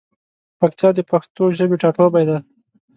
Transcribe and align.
پکتیا 0.59 0.89
د 0.95 0.99
پښتو 1.11 1.43
ژبی 1.57 1.75
ټاټوبی 1.81 2.23
دی. 2.29 2.37